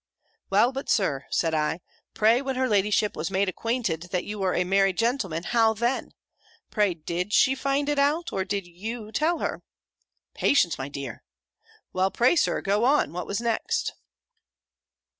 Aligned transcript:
"Well, 0.49 0.71
but, 0.71 0.89
Sir," 0.89 1.25
said 1.29 1.53
I, 1.53 1.79
"pray, 2.15 2.41
when 2.41 2.55
her 2.55 2.67
ladyship 2.67 3.15
was 3.15 3.29
made 3.29 3.47
acquainted 3.47 4.07
that 4.11 4.23
you 4.23 4.39
were 4.39 4.55
a 4.55 4.63
married 4.63 4.97
gentleman, 4.97 5.43
how 5.43 5.75
then? 5.75 6.13
Pray, 6.71 6.95
did 6.95 7.33
she 7.33 7.53
find 7.53 7.87
it 7.87 7.99
out, 7.99 8.33
or 8.33 8.43
did 8.43 8.65
you 8.65 9.11
tell 9.11 9.37
her?" 9.37 9.61
"Patience, 10.33 10.79
my 10.79 10.89
dear!" 10.89 11.21
"Well 11.93 12.09
pray, 12.09 12.35
Sir, 12.35 12.61
go 12.61 12.83
on. 12.83 13.13
What 13.13 13.27
was 13.27 13.39
next?" 13.39 13.93